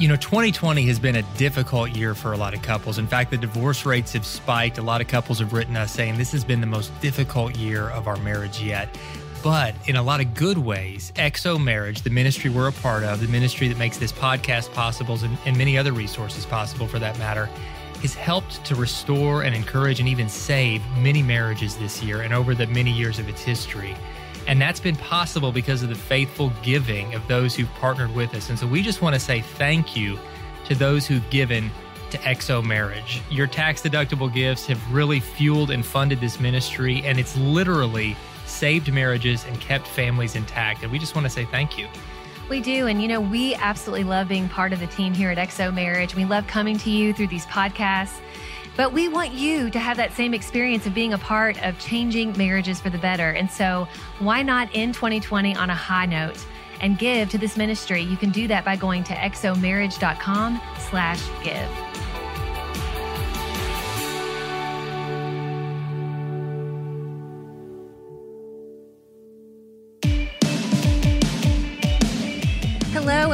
[0.00, 2.96] You know, 2020 has been a difficult year for a lot of couples.
[2.96, 4.78] In fact, the divorce rates have spiked.
[4.78, 7.90] A lot of couples have written us saying this has been the most difficult year
[7.90, 8.88] of our marriage yet.
[9.42, 13.20] But in a lot of good ways, XO Marriage, the ministry we're a part of,
[13.20, 17.18] the ministry that makes this podcast possible and, and many other resources possible for that
[17.18, 17.44] matter,
[18.00, 22.54] has helped to restore and encourage and even save many marriages this year and over
[22.54, 23.94] the many years of its history.
[24.50, 28.50] And that's been possible because of the faithful giving of those who've partnered with us.
[28.50, 30.18] And so we just want to say thank you
[30.66, 31.70] to those who've given
[32.10, 33.22] to XO Marriage.
[33.30, 38.92] Your tax deductible gifts have really fueled and funded this ministry, and it's literally saved
[38.92, 40.82] marriages and kept families intact.
[40.82, 41.86] And we just want to say thank you.
[42.48, 42.88] We do.
[42.88, 46.16] And, you know, we absolutely love being part of the team here at XO Marriage.
[46.16, 48.18] We love coming to you through these podcasts.
[48.76, 52.36] But we want you to have that same experience of being a part of changing
[52.36, 53.30] marriages for the better.
[53.30, 53.88] And so,
[54.18, 56.44] why not end 2020 on a high note
[56.80, 58.02] and give to this ministry?
[58.02, 60.60] You can do that by going to xomarriage.com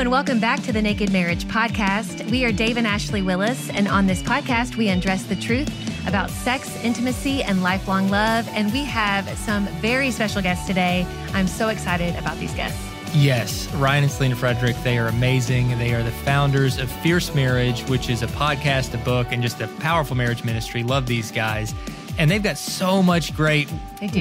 [0.06, 2.30] and welcome back to the Naked Marriage Podcast.
[2.30, 5.68] We are Dave and Ashley Willis, and on this podcast, we undress the truth
[6.06, 8.48] about sex, intimacy, and lifelong love.
[8.52, 11.04] And we have some very special guests today.
[11.32, 12.80] I'm so excited about these guests.
[13.16, 15.76] Yes, Ryan and Selena Frederick, they are amazing.
[15.76, 19.60] They are the founders of Fierce Marriage, which is a podcast, a book, and just
[19.60, 20.84] a powerful marriage ministry.
[20.84, 21.74] Love these guys.
[22.16, 23.68] And they've got so much great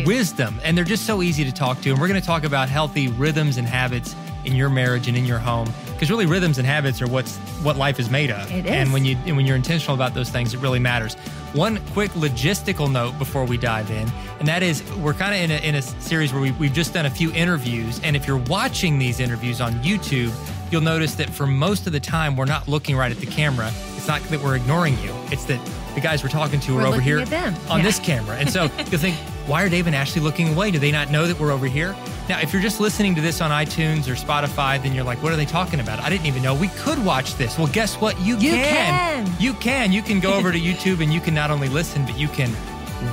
[0.03, 1.91] wisdom, and they're just so easy to talk to.
[1.91, 4.15] And we're going to talk about healthy rhythms and habits
[4.45, 7.77] in your marriage and in your home because really rhythms and habits are what's what
[7.77, 8.51] life is made of.
[8.51, 8.71] It is.
[8.71, 11.15] and when you and when you're intentional about those things it really matters.
[11.53, 14.07] One quick logistical note before we dive in
[14.39, 16.93] and that is we're kind of in a, in a series where we, we've just
[16.93, 20.33] done a few interviews and if you're watching these interviews on youtube
[20.71, 23.71] you'll notice that for most of the time we're not looking right at the camera.
[23.95, 25.11] It's not that we're ignoring you.
[25.31, 25.59] It's that
[25.95, 27.81] the guys we're talking to We're are over here on Yeah.
[27.81, 28.35] this camera.
[28.35, 29.15] And so you'll think
[29.47, 30.71] why are Dave and Ashley looking away?
[30.71, 31.95] Do they not know that we're over here?
[32.27, 35.31] Now, if you're just listening to this on iTunes or Spotify, then you're like, what
[35.31, 35.99] are they talking about?
[35.99, 37.57] I didn't even know we could watch this.
[37.57, 38.19] Well, guess what?
[38.19, 39.25] You, You can.
[39.27, 39.35] can.
[39.39, 39.91] You can.
[39.91, 42.51] You can go over to YouTube and you can not only listen, but you can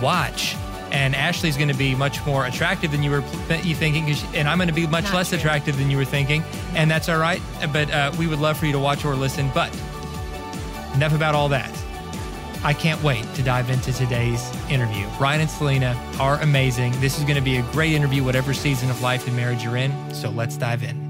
[0.01, 0.57] watch.
[0.91, 3.25] And Ashley's going to be much more attractive than you were
[3.63, 5.39] you thinking, and I'm going to be much Not less true.
[5.39, 6.45] attractive than you were thinking,
[6.75, 7.41] and that's all right.
[7.73, 9.51] But uh, we would love for you to watch or listen.
[9.55, 9.71] But
[10.95, 11.71] enough about all that.
[12.65, 15.05] I can't wait to dive into today's interview.
[15.19, 16.93] Ryan and Selena are amazing.
[17.01, 19.77] This is going to be a great interview, whatever season of life and marriage you're
[19.77, 20.15] in.
[20.15, 21.03] So let's dive in.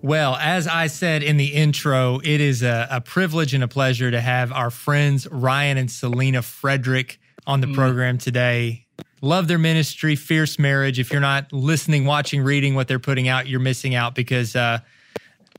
[0.00, 4.10] Well, as I said in the intro, it is a, a privilege and a pleasure
[4.10, 8.86] to have our friends Ryan and Selena Frederick on the program today.
[9.20, 10.98] Love their ministry, Fierce Marriage.
[10.98, 14.78] If you're not listening, watching, reading what they're putting out, you're missing out because uh,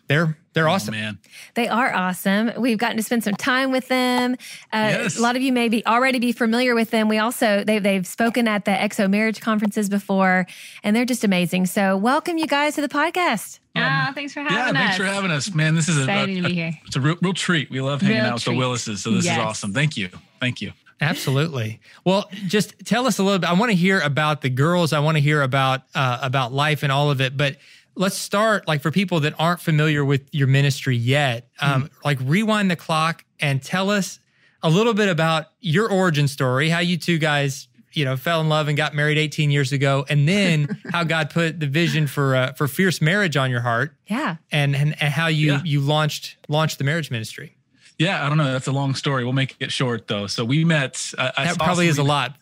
[0.08, 0.94] they're they're awesome.
[0.94, 1.18] man.
[1.56, 2.52] They are awesome.
[2.58, 4.34] We've gotten to spend some time with them.
[4.74, 5.18] Uh, Yes.
[5.18, 7.08] A lot of you may be already be familiar with them.
[7.08, 10.46] We also they they've spoken at the XO marriage conferences before,
[10.84, 11.66] and they're just amazing.
[11.68, 13.60] So welcome you guys to the podcast.
[13.76, 14.74] Ah, thanks for having Yeah, us.
[14.74, 15.76] thanks for having us, man.
[15.76, 16.72] This is a, Excited a- to be here.
[16.86, 17.70] it's a real, real treat.
[17.72, 19.38] We love hanging Real out with the Willises, so this Yes.
[19.38, 19.74] is awesome.
[19.74, 20.10] Thank you,
[20.42, 20.74] thank you.
[21.02, 21.80] Absolutely.
[22.04, 23.50] Well, just tell us a little bit.
[23.50, 24.92] I want to hear about the girls.
[24.92, 27.38] I want to hear about uh, about life and all of it.
[27.38, 27.56] But
[27.96, 31.50] let's start like for people that aren't familiar with your ministry yet.
[31.60, 34.20] Um, Like rewind the clock and tell us
[34.64, 38.50] a little bit about your origin story, how you two guys you know fell in
[38.50, 42.36] love and got married 18 years ago, and then how God put the vision for
[42.36, 44.36] uh, for fierce marriage on your heart, Yeah.
[44.52, 45.62] and and, and how you Yeah.
[45.66, 47.56] you launched launched the marriage ministry.
[48.00, 48.52] Yeah, I don't know.
[48.54, 49.26] That's a long story.
[49.26, 50.26] We'll make it short though.
[50.28, 51.12] So we met.
[51.18, 52.36] I, I That saw probably is a lot.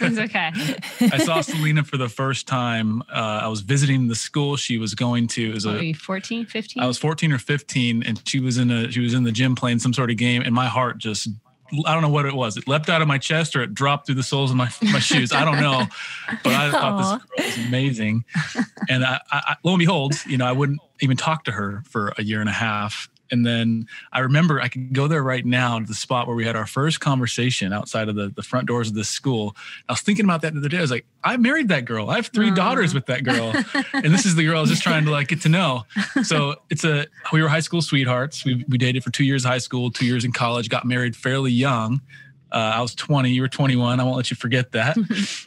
[0.00, 0.50] It's okay.
[1.10, 3.00] I saw Selena for the first time.
[3.10, 5.50] Uh, I was visiting the school she was going to.
[5.50, 6.82] It was What, a were you 14, 15?
[6.82, 9.54] I was 14 or 15, and she was in a she was in the gym
[9.54, 11.28] playing some sort of game, and my heart just
[11.86, 12.56] I don't know what it was.
[12.58, 14.98] It leapt out of my chest or it dropped through the soles of my my
[14.98, 15.32] shoes.
[15.32, 15.84] I don't know,
[16.44, 18.24] but I thought this girl was amazing.
[18.90, 21.84] And I, I, I- lo and behold, you know, I wouldn't even talk to her
[21.88, 23.08] for a year and a half.
[23.30, 26.44] And then I remember I could go there right now to the spot where we
[26.44, 29.56] had our first conversation outside of the, the front doors of this school.
[29.88, 30.78] I was thinking about that the other day.
[30.78, 32.10] I was like, I married that girl.
[32.10, 33.52] I have three daughters with that girl.
[33.92, 35.84] and this is the girl I was just trying to like get to know.
[36.22, 38.44] So it's a we were high school sweethearts.
[38.44, 41.52] We we dated for two years high school, two years in college, got married fairly
[41.52, 42.00] young.
[42.52, 44.00] Uh, I was 20, you were 21.
[44.00, 44.96] I won't let you forget that.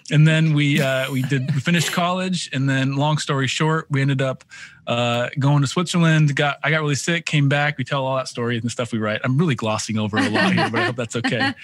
[0.12, 4.02] and then we uh, we did we finished college, and then long story short, we
[4.02, 4.44] ended up
[4.88, 6.36] uh, going to Switzerland.
[6.36, 7.78] Got I got really sick, came back.
[7.78, 9.22] We tell all that story and the stuff we write.
[9.24, 11.54] I'm really glossing over a lot here, but I hope that's okay.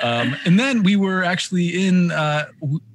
[0.00, 2.12] Um, and then we were actually in.
[2.12, 2.46] Uh,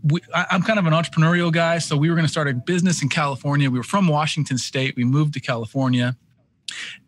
[0.04, 2.54] we, I, I'm kind of an entrepreneurial guy, so we were going to start a
[2.54, 3.69] business in California.
[3.69, 4.95] We were from Washington State.
[4.95, 6.16] We moved to California.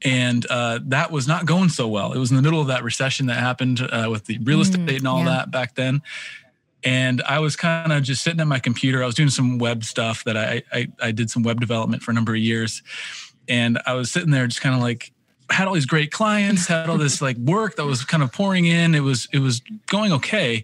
[0.04, 2.14] And uh, that was not going so well.
[2.14, 4.80] It was in the middle of that recession that happened uh, with the real estate
[4.80, 5.26] Mm, and all yeah.
[5.26, 6.02] that back then.
[6.84, 9.02] And I was kind of just sitting at my computer.
[9.02, 12.12] I was doing some web stuff that I, I I did some web development for
[12.12, 12.84] a number of years,
[13.48, 15.12] and I was sitting there just kind of like
[15.50, 18.66] had all these great clients, had all this like work that was kind of pouring
[18.66, 18.96] in.
[18.96, 20.64] It was it was going okay,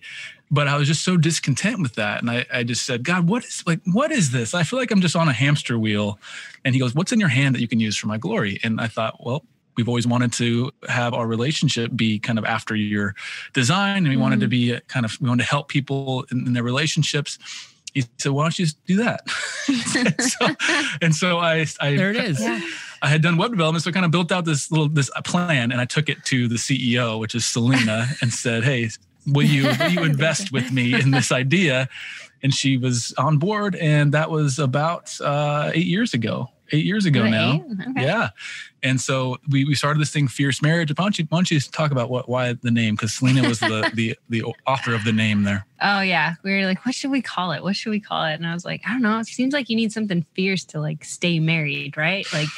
[0.52, 2.22] but I was just so discontent with that.
[2.22, 4.54] And I, I just said, God, what is like what is this?
[4.54, 6.20] I feel like I'm just on a hamster wheel.
[6.66, 8.60] And he goes, What's in your hand that you can use for my glory?
[8.62, 9.46] And I thought, well,
[9.78, 13.16] we've always wanted to have our relationship be kind of after your
[13.54, 14.52] design, and we wanted to mm.
[14.52, 17.40] be uh, kind of we wanted to help people in, in their relationships.
[17.94, 19.30] He said, "Why don't you just do that?"
[20.20, 20.48] so,
[21.02, 22.42] and so I, I There it is.
[22.42, 22.62] Yeah.
[23.02, 25.72] I had done web development, so I kind of built out this little this plan,
[25.72, 28.90] and I took it to the CEO, which is Selena, and said, "Hey,
[29.28, 31.90] will you will you invest with me in this idea?"
[32.44, 36.50] And she was on board, and that was about uh, eight years ago.
[36.72, 37.64] Eight years ago now.
[37.90, 38.04] Okay.
[38.04, 38.30] yeah.
[38.84, 40.90] And so we, we started this thing, Fierce Marriage.
[40.90, 42.96] Why don't you, why don't you talk about what why the name?
[42.96, 45.66] Because Selena was the the the author of the name there.
[45.84, 47.64] Oh yeah, we were like, what should we call it?
[47.64, 48.34] What should we call it?
[48.34, 49.18] And I was like, I don't know.
[49.18, 52.24] It seems like you need something fierce to like stay married, right?
[52.32, 52.50] Like,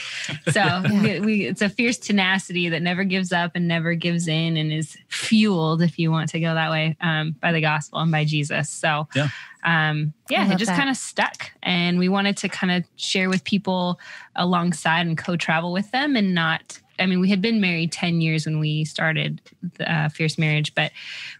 [0.52, 4.58] so we, we it's a fierce tenacity that never gives up and never gives in
[4.58, 8.12] and is fueled, if you want to go that way, um, by the gospel and
[8.12, 8.70] by Jesus.
[8.70, 9.30] So Yeah.
[9.64, 13.46] um, yeah, it just kind of stuck, and we wanted to kind of share with
[13.46, 14.00] people
[14.36, 16.80] alongside and co-travel with them, and not.
[17.00, 19.42] I mean, we had been married 10 years when we started
[19.78, 20.92] the uh, Fierce Marriage, but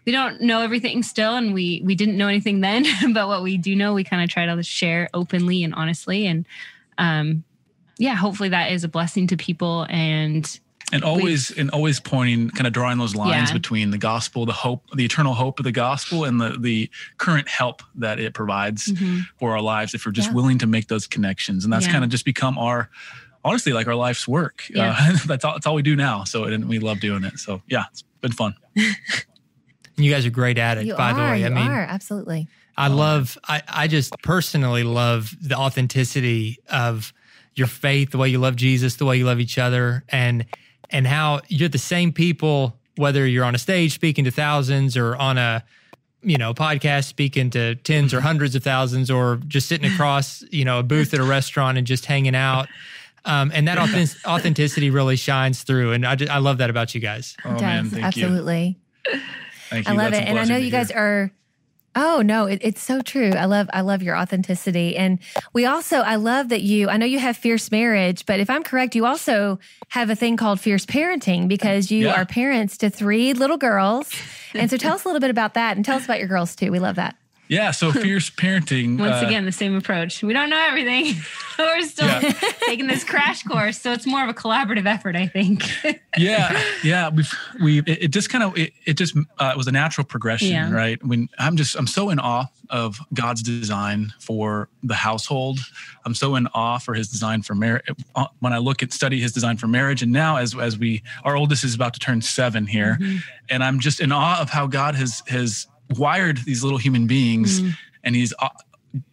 [0.04, 2.84] we don't know everything still and we we didn't know anything then
[3.14, 6.44] but what we do know we kind of try to share openly and honestly and
[6.98, 7.44] um
[7.98, 10.58] yeah hopefully that is a blessing to people and
[10.92, 13.54] and always and always pointing kind of drawing those lines Yeah.
[13.54, 17.48] between the gospel the hope the eternal hope of the gospel and the the current
[17.48, 18.92] help that it provides
[19.38, 20.34] for our lives if we're just Yeah.
[20.34, 21.92] willing to make those connections and that's Yeah.
[21.92, 22.90] kind of just become our
[23.44, 24.96] honestly like our life's work Yeah.
[24.98, 27.62] uh, that's all that's all we do now so and we love doing it so
[27.68, 28.54] yeah it's been fun
[29.96, 31.14] You guys are great at it, You by are.
[31.14, 31.40] the way.
[31.40, 32.48] you I mean, are absolutely.
[32.76, 37.12] I love, I, I just personally love the authenticity of
[37.54, 40.46] your faith, the way you love Jesus, the way you love each other, and
[40.90, 45.14] and how you're the same people, whether you're on a stage speaking to thousands or
[45.14, 45.62] on a
[46.22, 50.64] you know podcast speaking to tens or hundreds of thousands or just sitting across you
[50.64, 52.66] know a booth at a restaurant and just hanging out
[53.24, 56.94] um, and that authentic- authenticity really shines through and I, just, I love that about
[56.94, 57.92] you guys oh it man does.
[57.92, 58.78] thank you absolutely.
[59.70, 60.28] thank you I love That's it.
[60.28, 60.98] And I know you to guys hear.
[60.98, 61.32] are
[61.96, 63.30] Oh no, it, it's so true.
[63.30, 64.96] I love I love your authenticity.
[64.96, 65.20] And
[65.52, 68.64] we also I love that you I know you have fierce marriage, but if I'm
[68.64, 69.60] correct, you also
[69.90, 72.20] have a thing called fierce parenting because you Yeah.
[72.20, 74.10] are parents to three little girls.
[74.54, 76.56] And so tell us a little bit about that and tell us about your girls
[76.56, 76.72] too.
[76.72, 77.14] We love that.
[77.48, 80.22] Yeah so fierce parenting once uh, again the same approach.
[80.22, 81.14] We don't know everything.
[81.58, 82.32] We're still Yeah.
[82.66, 85.62] taking this crash course so it's more of a collaborative effort i think.
[86.16, 87.32] Yeah yeah we've
[87.62, 90.48] we it, it just kind of it, it just uh, it was a natural progression
[90.48, 90.70] Yeah.
[90.72, 91.02] right?
[91.04, 95.58] When i'm just i'm so in awe of god's design for the household.
[96.06, 97.86] I'm so in awe for his design for marriage
[98.40, 101.36] when i look at study his design for marriage and now as as we our
[101.36, 102.98] oldest is about to turn seven here.
[103.50, 107.60] And i'm just in awe of how god has has wired these little human beings
[108.02, 108.48] and he's uh,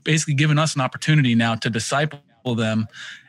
[0.04, 2.88] basically given us an opportunity now to disciple them.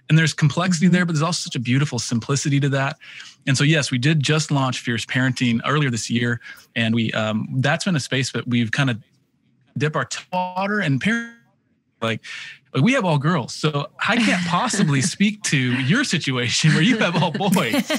[0.09, 2.99] And there's complexity there but there's also such a beautiful simplicity to that.
[3.47, 6.41] And so yes we did just launch fierce parenting earlier this year
[6.77, 9.03] and we um, that's been a space that we've kind of
[9.77, 11.37] dip our water and parent
[12.03, 12.21] like
[12.75, 16.99] like, we have all girls so i can't possibly speak to your situation where you
[16.99, 17.91] have all boys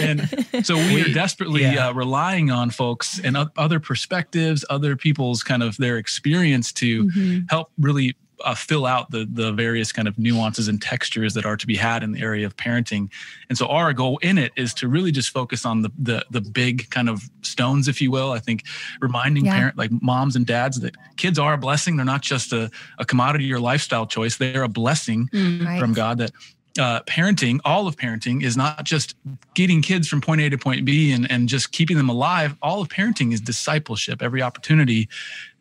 [0.00, 0.28] and
[0.62, 1.88] so we are desperately yeah.
[1.88, 7.04] uh, relying on folks and o- other perspectives other people's kind of their experience to
[7.04, 7.46] Mm-hmm.
[7.50, 11.56] help really uh, fill out the the various kind of nuances and textures that are
[11.56, 13.08] to be had in the area of parenting.
[13.48, 16.40] And so our goal in it is to really just focus on the the the
[16.40, 18.32] big kind of stones, if you will.
[18.32, 18.64] I think
[19.00, 19.54] reminding Yeah.
[19.58, 21.96] parent like moms and dads that kids are a blessing.
[21.96, 24.36] They're not just a, a commodity or lifestyle choice.
[24.36, 25.78] They're a blessing Right.
[25.78, 26.32] from God that
[26.78, 29.14] uh, parenting, all of parenting is not just
[29.54, 32.56] getting kids from point A to point B and, and just keeping them alive.
[32.62, 34.22] All of parenting is discipleship.
[34.22, 35.08] Every opportunity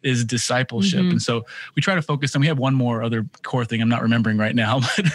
[0.01, 1.01] is discipleship.
[1.01, 1.12] Mhm.
[1.12, 3.89] And so we try to focus, and we have one more other core thing I'm
[3.89, 5.05] not remembering right now, but,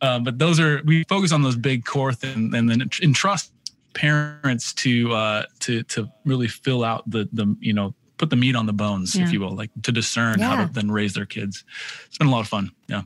[0.00, 3.52] um, but those are, we focus on those big core things and then entrust
[3.94, 8.54] parents to, uh, to, to really fill out the, the, you know, put the meat
[8.54, 9.24] on the bones, Yeah.
[9.24, 11.64] if you will, like to discern how to then raise their kids.
[12.06, 12.70] It's been a lot of fun.
[12.86, 13.02] Yeah.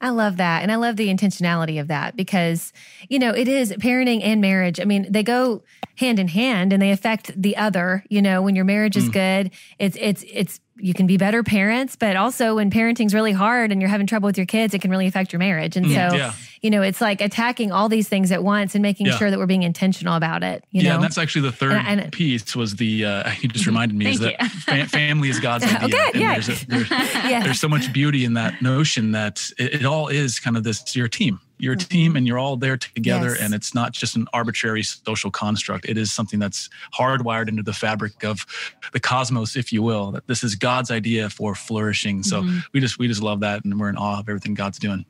[0.00, 0.62] I love that.
[0.62, 2.72] And I love the intentionality of that because,
[3.08, 4.78] you know, it is parenting and marriage.
[4.80, 5.62] I mean, they go
[5.96, 8.04] hand in hand and they affect the other.
[8.08, 9.12] You know, when your marriage is Mm.
[9.12, 13.72] good, it's it's it's you can be better parents, but also when parenting's really hard
[13.72, 15.76] and you're having trouble with your kids, it can really affect your marriage.
[15.76, 16.32] And Mm, so, yeah.
[16.62, 19.16] you know, it's like attacking all these things at once and making Yeah.
[19.16, 20.64] sure that we're being intentional about it.
[20.70, 23.48] You yeah, know, and that's actually the third And- and- piece was the uh, you
[23.48, 25.78] just reminded me is that fa- family is God's idea.
[25.82, 26.32] Oh, good, and yeah.
[26.34, 27.42] there's, a, there's, yeah.
[27.42, 30.94] there's so much beauty in that notion that it, it all is kind of this
[30.94, 31.40] you're team.
[31.58, 31.88] You're a mm-hmm.
[31.88, 33.40] team and you're all there together Yes.
[33.40, 35.86] and it's not just an arbitrary social construct.
[35.88, 38.46] It is something that's hardwired into the fabric of
[38.92, 42.22] the cosmos, if you will, that this is God's idea for flourishing.
[42.22, 42.58] So mm-hmm.
[42.72, 45.04] we just we just love that and we're in awe of everything God's doing.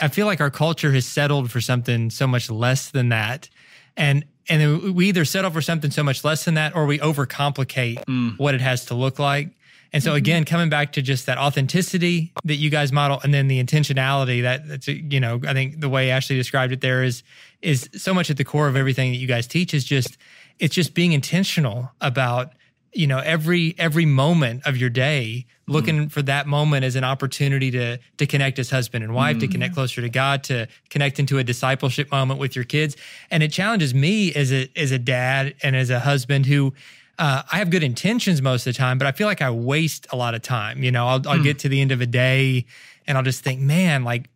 [0.00, 3.48] I feel like our culture has settled for something so much less than that.
[3.96, 6.98] And and then we either settle for something so much less than that or we
[6.98, 8.38] overcomplicate mm.
[8.38, 9.50] what it has to look like.
[9.92, 10.16] And so mm-hmm.
[10.16, 14.42] again, coming back to just that authenticity that you guys model and then the intentionality
[14.42, 17.22] that that's you know, I think the way Ashley described it there is
[17.62, 20.16] is so much at the core of everything that you guys teach is just
[20.58, 22.52] it's just being intentional about
[22.92, 26.08] you know every every moment of your day looking mm-hmm.
[26.08, 29.52] for that moment as an opportunity to to connect as husband and wife to mm-hmm.
[29.52, 32.96] connect closer to god to connect into a discipleship moment with your kids.
[33.30, 36.74] And it challenges me as a as a dad and as a husband who
[37.20, 40.06] uh, I have good intentions most of the time, but I feel like I waste
[40.10, 40.82] a lot of time.
[40.82, 42.64] You know, I'll, I'll get to the end of a day
[43.06, 44.28] and I'll just think, man, like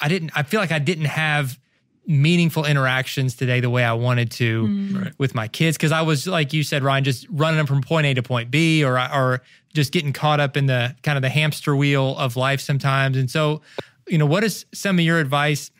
[0.00, 1.58] I didn't, I feel like I didn't have
[2.06, 5.12] meaningful interactions today the way I wanted to Right.
[5.18, 8.06] with my kids because I was like you said, Ryan, just running them from point
[8.06, 9.42] A to point B, or or
[9.74, 13.16] just getting caught up in the kind of the hamster wheel of life sometimes.
[13.16, 13.62] And so,
[14.08, 15.70] you know, what is some of your advice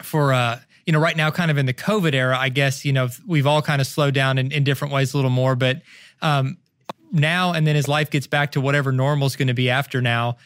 [0.00, 2.92] for uh you know right now kind of in the covid era i guess you
[2.92, 5.80] know we've all kind of slowed down in, in different ways a little more but
[6.22, 6.56] um
[7.12, 10.00] now and then as life gets back to whatever normal is going to be after
[10.00, 10.36] now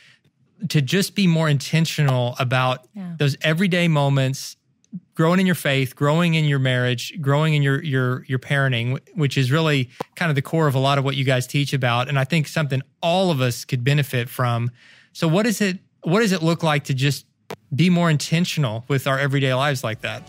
[0.68, 3.14] to just be more intentional about Yeah.
[3.18, 4.56] those everyday moments
[5.14, 9.36] growing in your faith growing in your marriage growing in your your your parenting which
[9.38, 12.08] is really kind of the core of a lot of what you guys teach about
[12.08, 14.70] and i think something all of us could benefit from
[15.12, 17.25] so what is it what does it look like to just
[17.74, 20.22] be more intentional with our everyday lives like that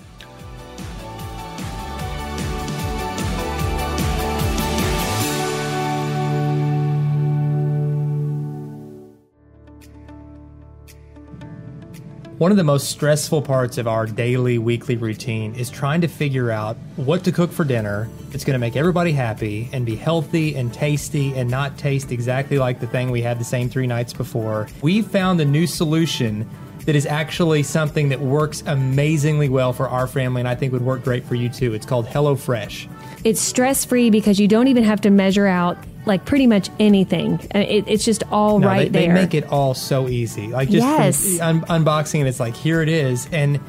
[12.38, 16.52] One of the most stressful parts of our daily, weekly routine is trying to figure
[16.52, 20.56] out what to cook for dinner that's going to make everybody happy and be healthy
[20.56, 24.14] and tasty and not taste exactly like the thing we had the same three nights
[24.14, 24.68] before.
[24.84, 26.48] We found a new solution
[26.88, 30.82] that is actually something that works amazingly well for our family and I think would
[30.86, 31.74] work great for you too.
[31.74, 32.88] It's called HelloFresh.
[33.26, 37.42] It's stress free because you don't even have to measure out like pretty much anything.
[37.54, 39.14] Uh, It, it's just all No, right they, there.
[39.14, 40.48] They make it all so easy.
[40.48, 41.42] Like just Yes.
[41.42, 43.60] un- unboxing it, it's like here it is, and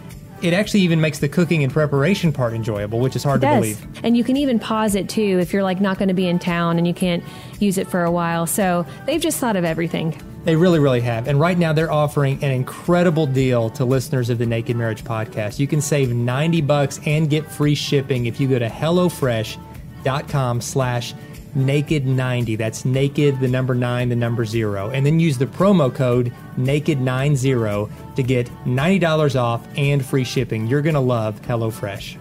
[0.41, 3.85] it actually even makes the cooking and preparation part enjoyable, which is hard to believe.
[4.05, 6.39] And you can even pause it too if you're like not going to be in
[6.39, 7.25] town and you can't
[7.59, 8.47] use it for a while.
[8.47, 10.15] So they've just thought of everything.
[10.45, 11.29] They really, really have.
[11.29, 15.59] And right now they're offering an incredible deal to listeners of the Naked Marriage Podcast.
[15.59, 21.15] You can save 90 bucks and get free shipping if you go to HelloFresh.com slash
[21.57, 22.57] naked90.
[22.57, 24.91] That's naked, the number nine, the number zero.
[24.91, 30.67] And then use the promo code naked90 to get $90 off and free shipping.
[30.67, 32.17] You're going to love HelloFresh.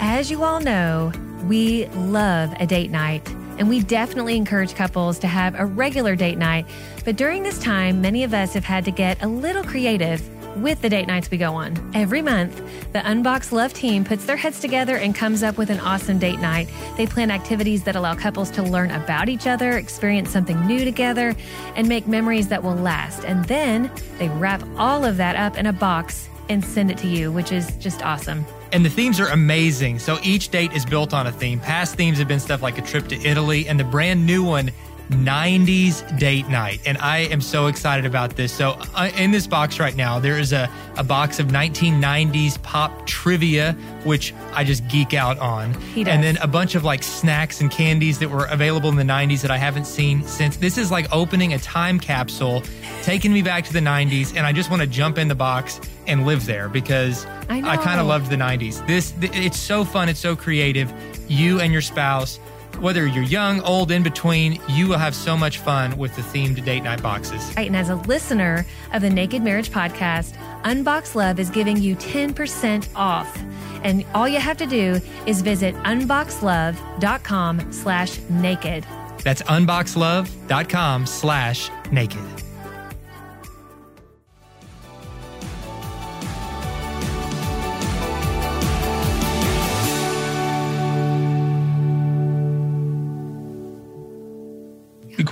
[0.00, 1.12] As you all know,
[1.44, 6.38] we love a date night, and we definitely encourage couples to have a regular date
[6.38, 6.66] night.
[7.04, 10.22] But during this time, many of us have had to get a little creative
[10.56, 11.92] with the date nights we go on.
[11.94, 12.56] Every month,
[12.92, 16.40] the Unbox Love team puts their heads together and comes up with an awesome date
[16.40, 16.68] night.
[16.96, 21.34] They plan activities that allow couples to learn about each other, experience something new together,
[21.74, 23.24] and make memories that will last.
[23.24, 27.08] And then they wrap all of that up in a box and send it to
[27.08, 28.44] you, which is just awesome.
[28.72, 29.98] And the themes are amazing.
[29.98, 31.60] So each date is built on a theme.
[31.60, 34.70] Past themes have been stuff like a trip to Italy, and the brand new one,
[35.10, 36.80] 90s date night.
[36.86, 38.52] And I am so excited about this.
[38.52, 43.06] So uh, in this box right now, there is a, a box of 1990s pop
[43.06, 43.72] trivia,
[44.04, 45.74] which I just geek out on.
[45.94, 46.14] He does.
[46.14, 49.42] And then a bunch of like snacks and candies that were available in the 90s
[49.42, 50.56] that I haven't seen since.
[50.56, 52.62] This is like opening a time capsule,
[53.02, 55.80] taking me back to the 90s, and I just want to jump in the box
[56.06, 58.84] and live there because I I kind of loved the 90s.
[58.86, 60.92] This th- it's so fun, it's so creative.
[61.28, 62.38] You and your spouse,
[62.82, 66.62] whether you're young, old, in between, you will have so much fun with the themed
[66.64, 67.54] date night boxes.
[67.56, 71.96] Right, and as a listener of the Naked Marriage Podcast, Unbox Love is giving you
[71.96, 73.40] 10% off.
[73.84, 78.86] And all you have to do is visit unboxlove.com slash naked.
[79.22, 82.41] That's unboxlove.com slash naked.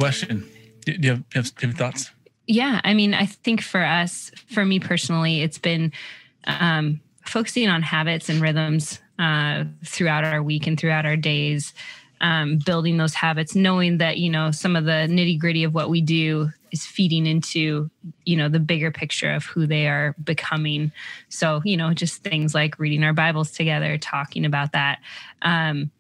[0.00, 0.49] Question.
[0.87, 2.11] Do you have, have, have thoughts?
[2.47, 5.92] Yeah, I mean, I think for us, for me personally, it's been
[6.47, 11.75] um, focusing on habits and rhythms uh, throughout our week and throughout our days,
[12.23, 15.90] um, building those habits, knowing that you know some of the nitty gritty of what
[15.90, 17.90] we do is feeding into
[18.25, 20.92] you know the bigger picture of who they are becoming.
[21.28, 24.99] So you know, just things like reading our Bibles together, talking about that.
[25.42, 25.90] Um,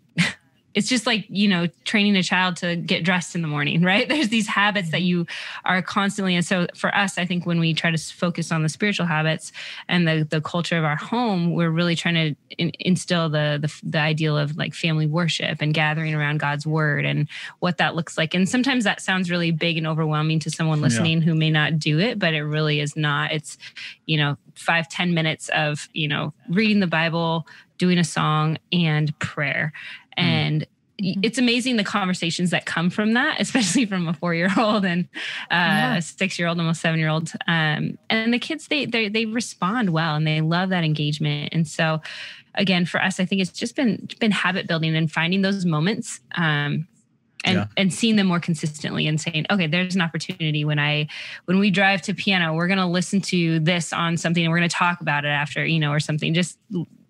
[0.74, 4.08] it's just like you know training a child to get dressed in the morning right
[4.08, 5.26] there's these habits that you
[5.64, 8.68] are constantly and so for us i think when we try to focus on the
[8.68, 9.52] spiritual habits
[9.88, 13.90] and the the culture of our home we're really trying to in, instill the, the
[13.90, 17.28] the ideal of like family worship and gathering around god's word and
[17.60, 21.18] what that looks like and sometimes that sounds really big and overwhelming to someone listening
[21.18, 21.24] yeah.
[21.24, 23.58] who may not do it but it really is not it's
[24.06, 27.46] you know five ten minutes of you know reading the bible
[27.80, 29.72] doing a song and prayer.
[30.20, 30.66] And
[31.02, 31.20] mm-hmm.
[31.22, 35.04] it's amazing the conversations that come from that, especially from a four year old and
[35.50, 35.96] uh, yeah.
[35.96, 37.32] a six year old, almost seven year old.
[37.46, 41.50] Um, and the kids, they, they, they respond well and they love that engagement.
[41.52, 42.00] And so,
[42.54, 46.20] again, for us, I think it's just been, been habit building and finding those moments.
[46.36, 46.86] Um,
[47.44, 47.66] and yeah.
[47.76, 51.08] and seeing them more consistently and saying okay there's an opportunity when i
[51.46, 54.58] when we drive to piano we're going to listen to this on something and we're
[54.58, 56.58] going to talk about it after you know or something just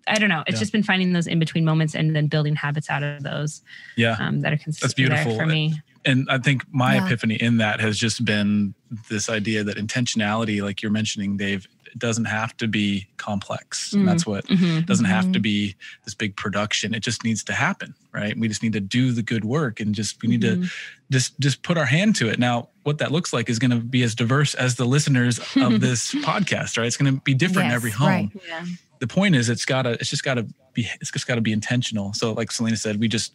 [0.07, 0.43] I don't know.
[0.47, 0.59] It's yeah.
[0.59, 3.61] just been finding those in between moments and then building habits out of those.
[3.95, 4.81] Yeah, um, that are consistent.
[4.81, 5.79] That's beautiful for me.
[6.03, 7.05] And I think my yeah.
[7.05, 8.73] epiphany in that has just been
[9.09, 11.67] this idea that intentionality, like you're mentioning, Dave,
[11.97, 13.89] doesn't have to be complex.
[13.89, 13.99] Mm-hmm.
[13.99, 14.81] And that's what mm-hmm.
[14.81, 15.41] doesn't have to mm-hmm.
[15.41, 16.93] be this big production.
[16.93, 18.37] It just needs to happen, right?
[18.37, 20.63] We just need to do the good work and just we need mm-hmm.
[20.63, 20.69] to
[21.11, 22.39] just just put our hand to it.
[22.39, 25.79] Now, what that looks like is going to be as diverse as the listeners of
[25.81, 26.87] this podcast, right?
[26.87, 28.07] It's going to be different yes, in every home.
[28.07, 28.29] Right.
[28.47, 28.65] Yeah
[29.01, 32.31] the point is it's gotta it's just gotta be it's just gotta be intentional so
[32.33, 33.33] like selena said we just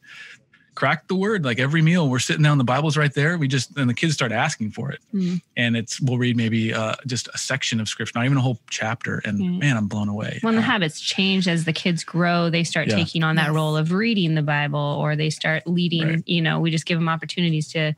[0.76, 1.44] crack the word.
[1.44, 3.36] Like every meal we're sitting down the bible's right there.
[3.36, 5.00] We just and the kids start asking for it.
[5.12, 5.40] Mm.
[5.56, 8.60] and it's we'll read maybe uh, just a section of scripture not even a whole
[8.70, 9.20] chapter.
[9.24, 9.58] And mm.
[9.58, 10.38] man i'm blown away.
[10.42, 12.50] When the uh, habits change as the kids grow.
[12.50, 12.96] They start yeah.
[12.96, 16.22] taking on that role of reading the bible or they start leading right.
[16.26, 17.94] you know we just give them opportunities to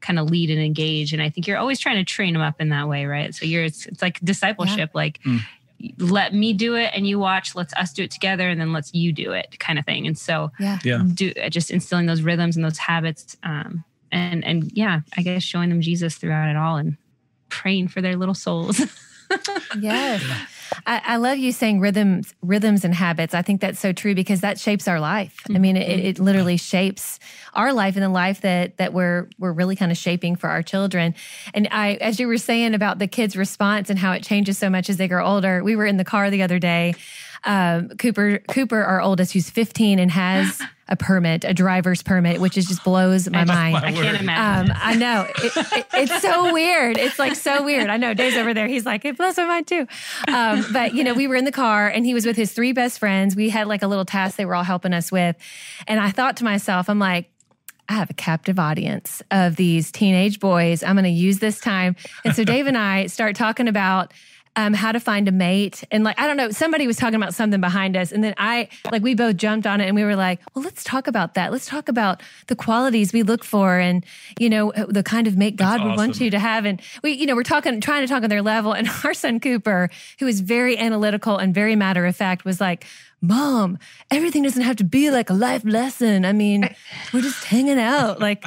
[0.00, 1.12] kind of lead and engage.
[1.12, 3.34] And i think you're always trying to train them up in that way right?
[3.34, 4.90] So you're it's, it's like discipleship.
[4.94, 4.98] Yeah.
[4.98, 5.40] like mm
[5.98, 8.92] let me do it and you watch let's us do it together and then let's
[8.94, 10.06] you do it kind of thing.
[10.06, 11.02] And so yeah, yeah.
[11.14, 15.70] do just instilling those rhythms and those habits um and and yeah i guess showing
[15.70, 16.96] them jesus throughout it all and
[17.48, 18.80] praying for their little souls
[19.80, 20.22] yes
[20.86, 23.34] I, I, love you saying rhythms, rhythms and habits.
[23.34, 25.36] I think that's so true because that shapes our life.
[25.44, 25.56] Mm-hmm.
[25.56, 27.18] I mean, it, it, literally shapes
[27.54, 30.62] our life and the life that that we're we're really kind of shaping for our
[30.62, 31.14] children.
[31.54, 34.70] And I, as you were saying about the kids' response and how it changes so
[34.70, 36.94] much as they grow older, we were in the car the other day.
[37.44, 42.58] Um, Cooper, Cooper, our oldest, who's 15 and has a permit, a driver's permit, which
[42.58, 43.76] is just blows my mind.
[43.76, 44.70] I can't imagine.
[44.70, 46.98] Um, I know it, it, it's so weird.
[46.98, 47.88] It's like so weird.
[47.88, 48.66] I know Dave's over there.
[48.66, 49.86] He's like, it blows my mind too.
[50.28, 52.72] Um, but you know, we were in the car and he was with his three
[52.72, 53.36] best friends.
[53.36, 55.36] We had like a little task they were all helping us with,
[55.86, 57.28] and I thought to myself, I'm like.
[57.88, 60.84] I have a captive audience of these teenage boys.
[60.84, 61.96] I'm going to use this time.
[62.24, 64.12] And so Dave and I start talking about
[64.56, 65.82] um, how to find a mate.
[65.90, 68.12] And like, I don't know, somebody was talking about something behind us.
[68.12, 70.84] And then I, like, we both jumped on it and we were like, well, let's
[70.84, 71.52] talk about that.
[71.52, 74.04] Let's talk about the qualities we look for and,
[74.38, 76.66] you know, the kind of mate God would want you to have.
[76.66, 78.72] And we, you know, we're talking, trying to talk on their level.
[78.72, 79.88] And our son Cooper,
[80.18, 82.84] who is very analytical and very matter of fact, was like,
[83.24, 83.78] Mom,
[84.10, 86.24] everything doesn't have to be like a life lesson.
[86.24, 86.68] I mean,
[87.12, 88.18] we're just hanging out.
[88.18, 88.44] Like,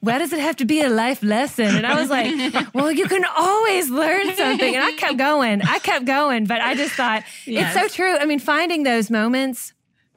[0.00, 1.66] why does it have to be a life lesson?
[1.66, 4.76] And I was like, Well, you can always learn something.
[4.76, 5.62] And I kept going.
[5.62, 6.46] I kept going.
[6.46, 7.74] But I just thought, yes.
[7.74, 8.16] it's so true.
[8.16, 9.72] I mean, finding those moments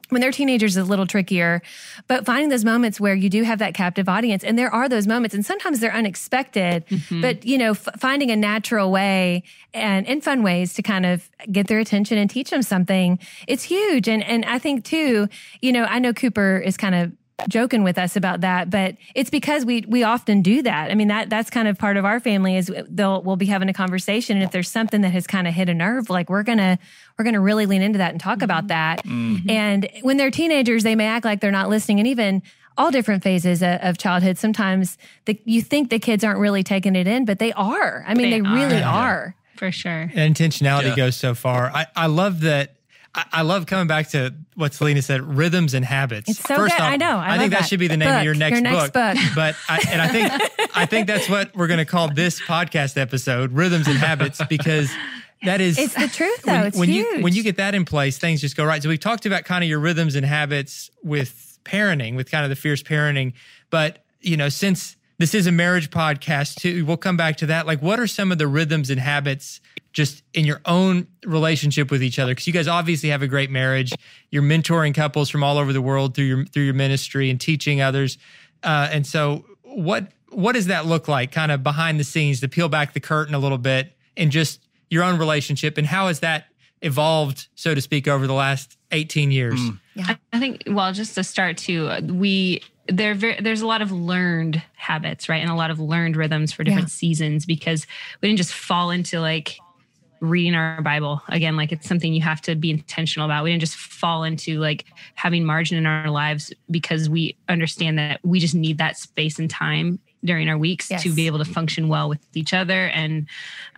[0.08, 1.62] when they're teenagers is a little trickier,
[2.08, 5.06] but finding those moments where you do have that captive audience, and there are those
[5.06, 7.20] moments, and sometimes they're unexpected, mm-hmm.
[7.20, 9.42] but you know, f- finding a natural way
[9.74, 13.64] and in fun ways to kind of get their attention and teach them something, it's
[13.64, 14.08] huge.
[14.08, 15.28] And and I think too,
[15.60, 17.12] you know, I know Cooper is kind of
[17.48, 20.90] joking with us about that, but it's because we we often do that.
[20.90, 23.68] I mean that that's kind of part of our family is they'll we'll be having
[23.68, 26.42] a conversation, and if there's something that has kind of hit a nerve, like we're
[26.42, 26.78] gonna
[27.18, 28.44] we're gonna really lean into that and talk mm-hmm.
[28.44, 29.04] about that.
[29.04, 29.50] Mm-hmm.
[29.50, 32.42] And when they're teenagers, they may act like they're not listening, and even
[32.78, 34.38] all different phases of, of childhood.
[34.38, 38.04] Sometimes the, you think the kids aren't really taking it in, but they are.
[38.06, 39.34] I mean, they, they really are.
[39.56, 40.10] For sure.
[40.14, 40.96] And intentionality yeah.
[40.96, 41.70] goes so far.
[41.74, 42.75] I, I love that
[43.32, 46.28] I love coming back to what Selena said: rhythms and habits.
[46.28, 46.82] It's so First good.
[46.82, 47.16] Off, I know.
[47.16, 47.60] I, I think that.
[47.60, 47.68] that.
[47.68, 48.92] should be the name book, of your next, your next book.
[48.92, 49.16] book.
[49.34, 53.00] But I, and I think I think that's what we're going to call this podcast
[53.00, 54.90] episode: rhythms and habits, because
[55.44, 56.52] that is it's the truth though.
[56.52, 57.16] When, it's when huge.
[57.16, 58.82] you when you get that in place, things just go right.
[58.82, 62.50] So we've talked about kind of your rhythms and habits with parenting, with kind of
[62.50, 63.32] the fierce parenting,
[63.70, 66.84] but you know since this is a marriage podcast too.
[66.84, 67.66] We'll come back to that.
[67.66, 69.60] Like, what are some of the rhythms and habits
[69.92, 72.32] just in your own relationship with each other?
[72.32, 73.92] Because you guys obviously have a great marriage.
[74.30, 77.80] You're mentoring couples from all over the world through your through your ministry and teaching
[77.80, 78.18] others.
[78.62, 82.48] Uh, and so, what what does that look like, kind of behind the scenes, to
[82.48, 86.20] peel back the curtain a little bit, and just your own relationship, and how has
[86.20, 86.46] that
[86.82, 89.58] evolved, so to speak, over the last 18 years?
[89.60, 89.80] Mm.
[89.94, 90.14] Yeah.
[90.32, 95.28] I think, well, just to start too, we, there, there's a lot of learned habits,
[95.28, 95.42] right?
[95.42, 96.94] And a lot of learned rhythms for different yeah.
[96.94, 97.86] seasons because
[98.20, 99.58] we didn't just fall into like
[100.20, 103.44] reading our Bible again, like it's something you have to be intentional about.
[103.44, 108.20] We didn't just fall into like having margin in our lives because we understand that
[108.22, 111.02] we just need that space and time during our weeks yes.
[111.02, 113.28] to be able to function well with each other and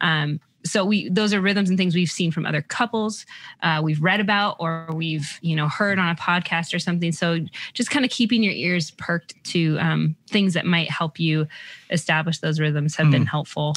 [0.01, 3.27] um, so we those are rhythms and things we've seen from other couples
[3.63, 7.39] uh, we've read about or we've you know heard on a podcast or something so
[7.75, 11.47] just kind of keeping your ears perked to um, things that might help you
[11.91, 13.13] establish those rhythms have mm.
[13.13, 13.75] been helpful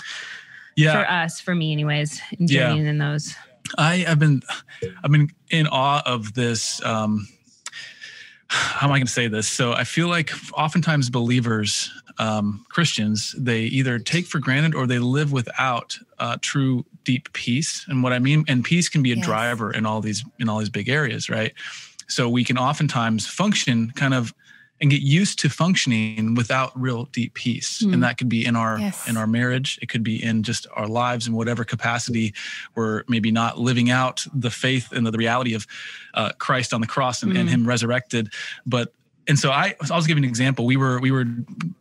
[0.75, 2.89] yeah for us for me anyways journeying yeah.
[2.89, 3.35] in those
[3.77, 4.41] i have been
[5.03, 7.27] i've been in awe of this um
[8.51, 9.47] how am I going to say this?
[9.47, 14.99] So I feel like oftentimes believers, um, Christians, they either take for granted or they
[14.99, 17.85] live without uh, true deep peace.
[17.87, 19.25] And what I mean, and peace can be a yes.
[19.25, 21.53] driver in all these in all these big areas, right?
[22.07, 24.33] So we can oftentimes function kind of
[24.81, 27.93] and get used to functioning without real deep peace mm.
[27.93, 29.07] and that could be in our yes.
[29.07, 32.33] in our marriage it could be in just our lives in whatever capacity
[32.73, 35.67] we're maybe not living out the faith and the, reality of
[36.15, 37.39] uh, christ on the cross and, mm.
[37.39, 38.33] and him resurrected
[38.65, 38.91] but
[39.27, 40.65] and so I, I was giving an example.
[40.65, 41.25] We were we were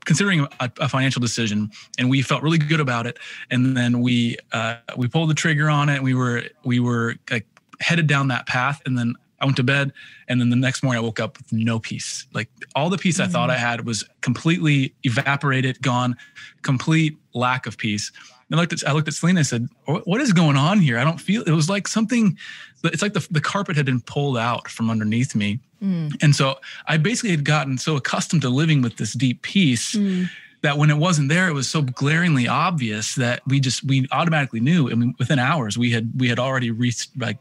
[0.05, 3.19] considering a, a, financial decision, and we felt really good about it.
[3.51, 6.03] And then we uh, we pulled the trigger on it.
[6.03, 7.47] we were we were like
[7.81, 8.83] headed down that path.
[8.85, 9.93] And then I went to bed,
[10.29, 12.27] and then the next morning I woke up with no peace.
[12.35, 13.31] Like all the peace mm-hmm.
[13.31, 13.61] I thought I mm.
[13.61, 16.17] had was completely evaporated, gone,
[16.63, 18.13] complete lack of peace.
[18.51, 20.99] And I looked at I looked at Selena and said, "What is going on here?
[20.99, 22.37] I don't feel." It was like something.
[22.85, 26.13] It's like the the carpet had been pulled out from underneath me, mm.
[26.23, 29.95] and so I basically had gotten so accustomed to living with this deep peace.
[29.95, 30.29] Mm
[30.63, 34.61] that when it wasn't there, it was so glaringly obvious that we just we automatically
[34.61, 34.91] knew.
[34.91, 37.39] I mean, within hours, we had we had already reached like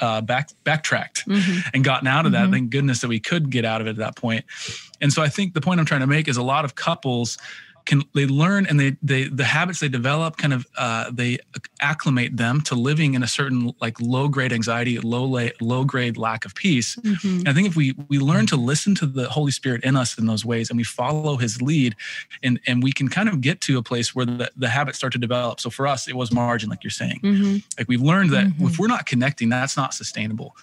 [0.00, 1.68] uh, back backtracked mm-hmm.
[1.74, 2.44] and gotten out of that.
[2.44, 2.52] Mm-hmm.
[2.52, 4.44] Thank goodness that we could get out of it at that point.
[5.00, 7.38] And so I think the point I'm trying to make is a lot of couples
[7.84, 11.38] can they learn and they they the habits they develop kind of uh, they
[11.80, 15.24] acclimate them to living in a certain like low grade anxiety low
[15.60, 17.48] low grade lack of peace mm-hmm.
[17.48, 20.26] i think if we we learn to listen to the holy spirit in us in
[20.26, 21.94] those ways and we follow his lead
[22.42, 25.12] and and we can kind of get to a place where the, the habits start
[25.12, 27.56] to develop so for us it was margin like you're saying mm-hmm.
[27.78, 28.66] like we've learned that mm-hmm.
[28.66, 30.54] if we're not connecting that's not sustainable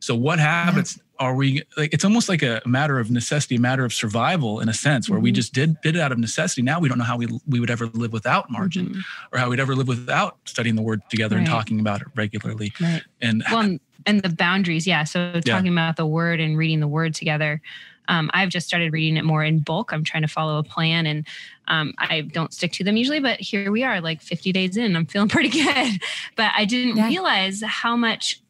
[0.00, 1.26] so what habits yeah.
[1.26, 4.68] are we like it's almost like a matter of necessity, a matter of survival in
[4.68, 5.24] a sense where mm-hmm.
[5.24, 6.62] we just did did it out of necessity.
[6.62, 9.00] Now we don't know how we we would ever live without margin mm-hmm.
[9.32, 11.42] or how we'd ever live without studying the word together right.
[11.42, 12.72] and talking about it regularly.
[12.80, 13.02] Right.
[13.20, 15.04] And well, and the boundaries, yeah.
[15.04, 15.72] So talking yeah.
[15.72, 17.60] about the word and reading the word together.
[18.08, 19.92] Um, I've just started reading it more in bulk.
[19.92, 21.24] I'm trying to follow a plan and
[21.68, 24.96] um, I don't stick to them usually, but here we are, like 50 days in.
[24.96, 26.00] I'm feeling pretty good.
[26.34, 27.06] but I didn't yeah.
[27.06, 28.40] realize how much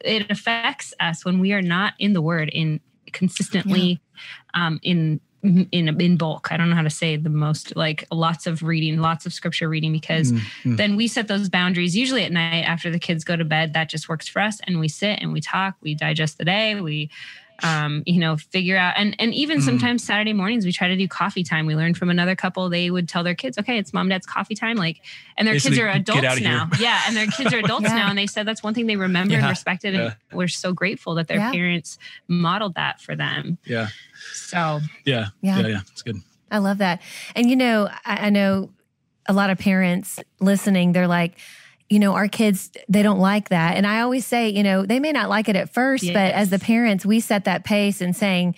[0.00, 2.80] it affects us when we are not in the word in
[3.12, 4.00] consistently
[4.54, 4.66] yeah.
[4.66, 6.48] um, in in in bulk.
[6.50, 9.68] I don't know how to say the most like lots of reading, lots of scripture
[9.68, 10.76] reading because mm-hmm.
[10.76, 13.72] then we set those boundaries usually at night after the kids go to bed.
[13.72, 16.80] That just works for us and we sit and we talk, we digest the day,
[16.80, 17.10] we
[17.62, 19.62] um, you know, figure out and and even mm.
[19.62, 21.66] sometimes Saturday mornings we try to do coffee time.
[21.66, 24.54] We learned from another couple, they would tell their kids, okay, it's mom dad's coffee
[24.54, 24.76] time.
[24.76, 25.00] Like
[25.36, 26.68] and their Basically, kids are adults now.
[26.78, 27.02] yeah.
[27.06, 27.96] And their kids are adults yeah.
[27.96, 28.08] now.
[28.08, 29.40] And they said that's one thing they remember yeah.
[29.40, 29.94] and respected.
[29.94, 33.58] And we're so grateful that their parents modeled that for them.
[33.64, 33.88] Yeah.
[34.32, 35.28] So yeah.
[35.40, 35.60] Yeah.
[35.60, 35.66] Yeah.
[35.66, 35.80] Yeah.
[35.92, 36.16] It's good.
[36.50, 37.02] I love that.
[37.34, 38.70] And you know, I, I know
[39.28, 41.38] a lot of parents listening, they're like,
[41.88, 43.76] you know, our kids, they don't like that.
[43.76, 46.12] And I always say, you know, they may not like it at first, yes.
[46.12, 48.56] but as the parents, we set that pace and saying,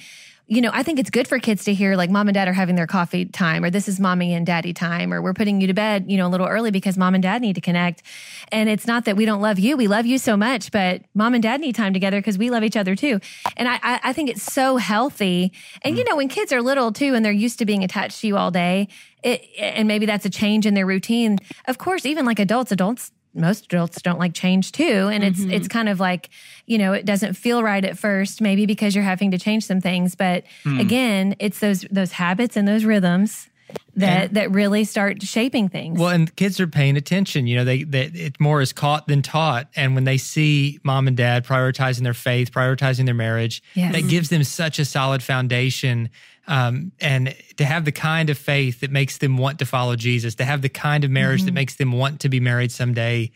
[0.51, 2.55] you know, I think it's good for kids to hear like mom and dad are
[2.55, 5.67] having their coffee time, or this is mommy and daddy time, or we're putting you
[5.67, 8.03] to bed, you know, a little early because mom and dad need to connect.
[8.51, 9.77] And it's not that we don't love you.
[9.77, 12.65] We love you so much, but mom and dad need time together because we love
[12.65, 13.21] each other too.
[13.59, 15.53] And I, I think it's so healthy.
[15.83, 16.09] And, you mm.
[16.09, 18.51] know, when kids are little too, and they're used to being attached to you all
[18.51, 18.89] day,
[19.23, 21.37] it, and maybe that's a change in their routine.
[21.67, 25.51] Of course, even like adults, adults most adults don't like change too and it's mm-hmm.
[25.53, 26.31] it's kind of like
[26.67, 29.81] you know it doesn't feel right at first maybe because you're having to change some
[29.81, 30.81] things but mm.
[30.81, 33.49] again it's those those habits and those rhythms
[33.97, 35.99] that And- that really start shaping things.
[35.99, 37.47] Well, and kids are paying attention.
[37.47, 39.69] You know, they, they it more is caught than taught.
[39.77, 43.93] And when they see mom and dad prioritizing their faith, prioritizing their marriage, Yes.
[43.93, 46.09] that gives them such a solid foundation.
[46.49, 50.35] Um, and to have the kind of faith that makes them want to follow Jesus,
[50.37, 53.31] to have the kind of marriage that makes them want to be married someday.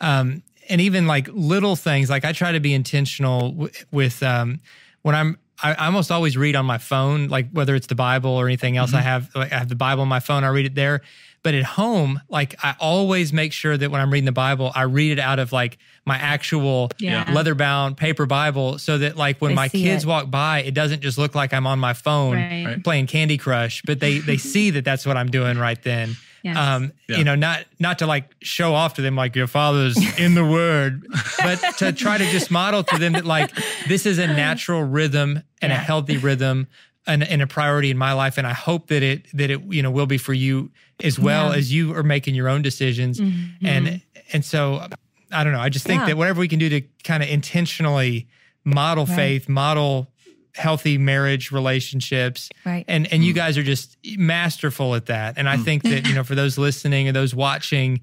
[0.00, 4.60] Um, and even like little things, like I try to be intentional w- with um,
[5.02, 8.30] when I'm I I almost always read on my phone, like whether it's the Bible
[8.30, 8.94] or anything else.
[8.94, 10.42] I have like, I have the Bible on my phone.
[10.42, 11.02] I read it there.
[11.44, 14.82] But at home, like I always make sure that when I'm reading the Bible, I
[14.82, 17.30] read it out of like my actual Yeah.
[17.32, 20.08] leather bound paper Bible, so that like when They my kids it.
[20.08, 22.64] walk by, it doesn't just look like I'm on my phone Right.
[22.66, 22.82] Right.
[22.84, 26.16] playing Candy Crush, but they they see that that's what I'm doing right then.
[26.42, 26.56] Yes.
[26.56, 27.18] Um, Yeah.
[27.18, 30.44] you know, not not to like show off to them like your father's in the
[30.46, 31.06] word,
[31.42, 33.50] but to try to just model to them that like
[33.86, 36.68] this is a natural rhythm and a healthy rhythm
[37.06, 38.38] and, and a priority in my life.
[38.38, 40.70] And I hope that it that it you know will be for you
[41.02, 41.58] as well Yeah.
[41.58, 43.20] as you are making your own decisions.
[43.20, 43.66] Mm-hmm.
[43.66, 44.00] And
[44.32, 44.86] and so
[45.32, 45.60] I don't know.
[45.60, 46.06] I just think Yeah.
[46.06, 48.28] that whatever we can do to kind of intentionally
[48.64, 49.16] model Right.
[49.16, 50.10] faith, model
[50.54, 52.84] healthy marriage relationships Right.
[52.86, 53.36] and and you mm.
[53.36, 55.64] guys are just masterful at that and i mm.
[55.64, 58.00] think that you know for those listening or those watching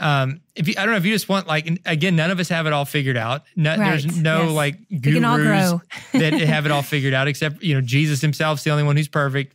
[0.00, 2.48] um if you i don't know if you just want like again none of us
[2.48, 3.90] have it all figured out no, Right.
[3.90, 4.52] there's no Yes.
[4.52, 5.72] like We can gurus
[6.12, 9.08] that have it all figured out except you know jesus himself's the only one who's
[9.08, 9.54] perfect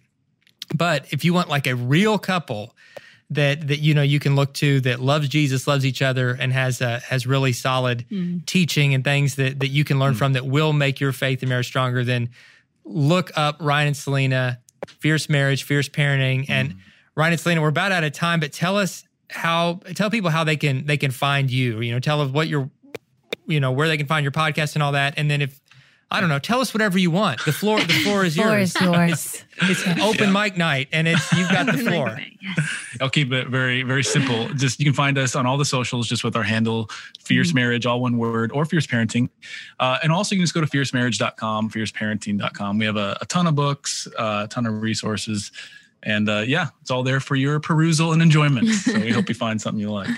[0.74, 2.76] but if you want like a real couple
[3.32, 6.52] that that you know you can look to that loves Jesus, loves each other, and
[6.52, 8.04] has uh, has really solid
[8.48, 11.50] teaching and things that that you can learn from that will make your faith and
[11.50, 12.04] marriage stronger.
[12.04, 12.30] Then
[12.86, 16.76] look up Ryan and Selena, Fierce Marriage, Fierce Parenting, and
[17.16, 17.62] Ryan and Selena.
[17.62, 20.98] We're about out of time, but tell us how tell people how they can they
[20.98, 21.82] can find you.
[21.82, 22.70] You know, tell us what your
[23.48, 25.60] you know where they can find your podcast and all that, and then if
[26.12, 27.46] I don't know, tell us whatever you want.
[27.46, 28.76] The floor the floor is Floor yours.
[28.76, 29.44] is yours.
[29.62, 32.18] It's open mic night, and it's you've got the floor.
[33.02, 34.48] I'll keep it very, very simple.
[34.54, 36.90] Just you can find us on all the socials just with our handle,
[37.20, 39.28] Fierce Marriage, all one word, or Fierce Parenting.
[39.78, 42.78] Uh, and also you can just go to fiercemarriage.com, fierceparenting.com.
[42.78, 45.52] We have a, a ton of books, uh, a ton of resources.
[46.04, 48.68] And uh, yeah, it's all there for your perusal and enjoyment.
[48.74, 50.10] So we hope you find something you like.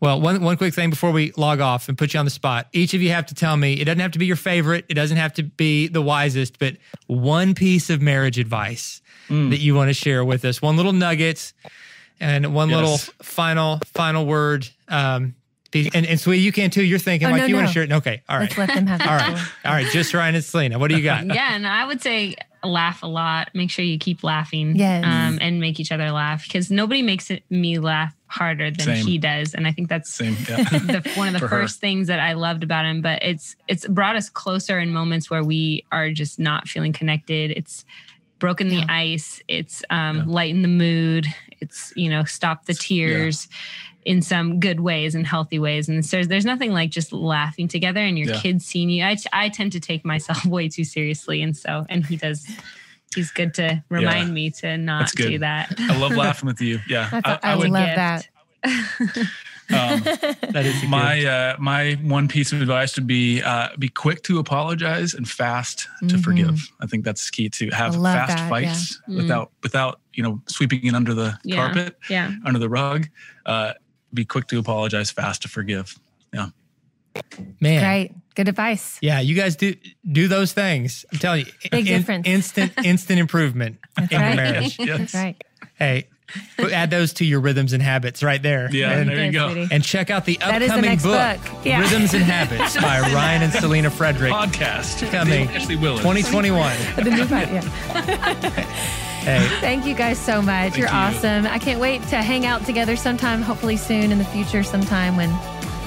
[0.00, 2.68] Well, one one quick thing before we log off and put you on the spot.
[2.72, 3.74] Each of you have to tell me.
[3.74, 4.84] It doesn't have to be your favorite.
[4.88, 6.76] It doesn't have to be the wisest, but
[7.08, 10.62] one piece of marriage advice that you want to share with us.
[10.62, 11.52] One little nugget,
[12.20, 12.76] and one Yes.
[12.76, 14.68] little final final word.
[14.86, 15.34] Um,
[15.72, 16.82] piece- and and Sweetie, you can too.
[16.84, 17.90] You're thinking Oh, like no, you want to share it.
[17.92, 19.46] Okay, all right, Let's let them have the all right, floor.
[19.64, 19.86] all right.
[19.92, 20.78] Just Ryan and Selena.
[20.78, 21.26] What do you got?
[21.34, 22.36] yeah, and I would say
[22.68, 23.48] laugh a lot.
[23.54, 24.76] Make sure you keep laughing.
[24.76, 25.04] Yes.
[25.04, 29.06] Um, and make each other laugh because nobody makes it, me laugh harder than Same.
[29.06, 29.54] he does.
[29.54, 30.36] And I think that's Same.
[30.48, 30.56] Yeah.
[30.68, 31.60] the, one of the For her.
[31.62, 33.00] first things that I loved about him.
[33.00, 37.50] But it's it's brought us closer in moments where we are just not feeling connected.
[37.52, 37.84] It's
[38.38, 39.42] broken the ice.
[39.48, 40.24] It's um, Yeah.
[40.26, 41.26] lightened the mood.
[41.60, 43.48] It's you know stopped the tears.
[44.08, 48.00] In some good ways and healthy ways, and so there's nothing like just laughing together
[48.00, 48.40] and your Yeah.
[48.40, 49.04] kids seeing you.
[49.04, 52.46] I, I tend to take myself way too seriously, and so and he does.
[53.14, 55.28] He's good to remind me to not That's good.
[55.32, 55.74] do that.
[55.78, 56.78] I love laughing with you.
[56.88, 57.10] Yeah.
[57.12, 57.96] I, thought, I, would, love gift.
[57.96, 58.28] that.
[59.70, 60.02] um,
[60.52, 64.38] That is my uh, my one piece of advice would be uh, be quick to
[64.38, 66.24] apologize and fast to Mhm.
[66.24, 66.72] forgive.
[66.80, 69.14] I think that's key to have fast that, fights yeah.
[69.14, 69.16] Mm.
[69.22, 71.56] without without you know sweeping it under the Yeah.
[71.56, 72.32] carpet, Yeah.
[72.46, 73.08] under the rug.
[73.44, 73.74] Uh,
[74.12, 75.98] be quick to apologize, fast to forgive.
[76.32, 76.48] Yeah,
[77.60, 77.82] man.
[77.82, 78.12] Great.
[78.34, 78.98] Good advice.
[79.02, 79.74] Yeah, you guys do
[80.10, 81.04] do those things.
[81.12, 82.26] I'm telling you, Big difference.
[82.26, 84.36] instant instant improvement in your right.
[84.36, 84.78] marriage.
[84.80, 84.98] yes.
[84.98, 85.44] That's right.
[85.74, 86.08] Hey,
[86.72, 88.68] add those to your rhythms and habits right there.
[88.70, 89.52] Yeah, and, there you go.
[89.52, 89.74] sweetie.
[89.74, 91.64] and check out the That is the upcoming next book, book.
[91.64, 91.80] Yeah.
[91.80, 95.48] Rhythms and Habits by Ryan and Selena Frederick, Podcast Coming.
[95.48, 96.00] Ashley Willis.
[96.00, 96.76] 2021.
[96.96, 99.04] The new part, yeah.
[99.28, 100.76] Hey, Thank you guys so much.
[100.76, 100.94] You're you.
[100.94, 101.46] awesome.
[101.46, 105.30] I can't wait to hang out together sometime, hopefully soon in the future, sometime when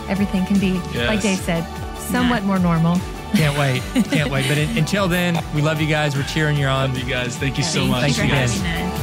[0.09, 1.23] everything can be, like Yes.
[1.23, 2.97] Dave said, somewhat more normal.
[3.33, 3.81] can't wait.
[4.11, 4.47] Can't wait.
[4.47, 6.15] But in, until then, we love you guys.
[6.15, 6.89] We're cheering you on.
[6.93, 7.37] Love you guys.
[7.37, 8.01] Thank you so Thank much.
[8.01, 8.49] Thanks you for again.
[8.49, 9.01] having us.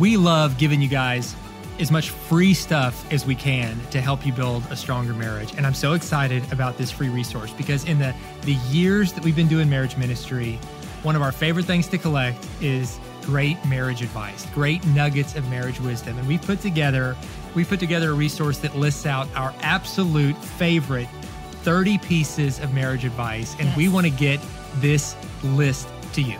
[0.00, 1.34] We love giving you guys
[1.78, 5.52] as much free stuff as we can to help you build a stronger marriage.
[5.56, 9.36] And I'm so excited about this free resource because in the, the years that we've
[9.36, 10.58] been doing marriage ministry,
[11.02, 15.80] one of our favorite things to collect is great marriage advice, great nuggets of marriage
[15.80, 16.18] wisdom.
[16.18, 17.16] And we put together
[17.54, 21.08] we put together a resource that lists out our absolute favorite
[21.62, 23.56] 30 pieces of marriage advice.
[23.58, 24.40] And we want to get
[24.76, 26.38] this list to you.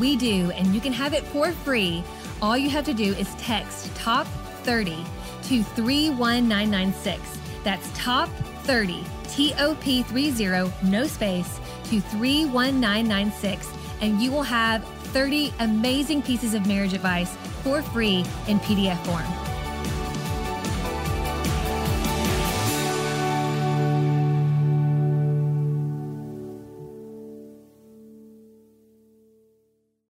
[0.00, 2.02] We do, and you can have it for free.
[2.42, 4.26] All you have to do is text TOP
[4.68, 5.02] 30
[5.44, 7.38] to 31996.
[7.64, 8.28] That's TOP
[8.64, 16.92] 30, TOP30, no space, to 31996, and you will have 30 amazing pieces of marriage
[16.92, 19.47] advice for free in PDF form.